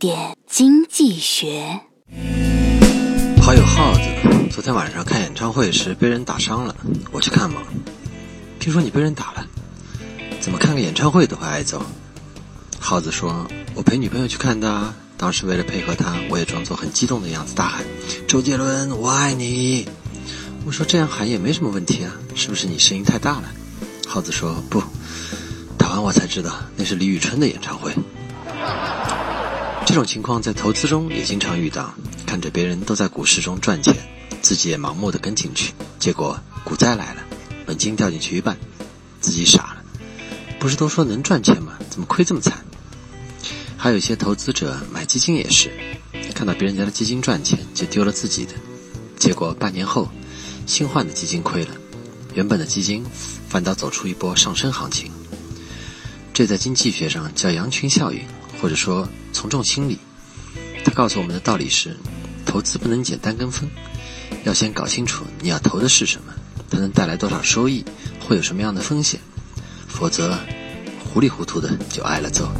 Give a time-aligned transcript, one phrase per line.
[0.00, 1.78] 点经济学。
[3.42, 4.00] 好友耗子
[4.50, 6.74] 昨天晚上看演唱会时被人打伤了，
[7.12, 7.60] 我去看嘛。
[8.58, 9.46] 听说你被人打了，
[10.40, 11.82] 怎么看个演唱会都会挨揍？
[12.78, 17.84] 耗子说：“我陪女朋友去看的，当时为了配合她，我也装作很激动的样子大喊
[18.26, 19.86] ：‘周杰伦，我爱你！’
[20.64, 23.44] 我说这样喊也没什么问题啊，是不是你声音太大了？”
[24.08, 24.82] 耗子说：“不，
[25.76, 27.94] 打完我才知道那是李宇春的演唱会。”
[29.90, 31.92] 这种情况在投资中也经常遇到，
[32.24, 33.92] 看着别人都在股市中赚钱，
[34.40, 37.22] 自己也盲目的跟进去，结果股灾来了，
[37.66, 38.56] 本金掉进去一半，
[39.20, 39.82] 自己傻了。
[40.60, 41.76] 不是都说能赚钱吗？
[41.90, 42.64] 怎么亏这么惨？
[43.76, 45.72] 还有一些投资者买基金也是，
[46.36, 48.52] 看到别人家的基金赚钱，就丢了自己的，
[49.18, 50.08] 结果半年后，
[50.66, 51.74] 新换的基金亏了，
[52.34, 53.04] 原本的基金
[53.48, 55.10] 反倒走出一波上升行情。
[56.32, 58.20] 这在经济学上叫羊群效应。
[58.60, 59.98] 或者说从众心理，
[60.84, 61.96] 他告诉我们的道理是：
[62.44, 63.68] 投资不能简单跟风，
[64.44, 66.32] 要先搞清楚你要投的是什么，
[66.70, 67.84] 它能带来多少收益，
[68.26, 69.18] 会有什么样的风险，
[69.88, 70.38] 否则
[71.12, 72.50] 糊里糊涂的就挨了揍。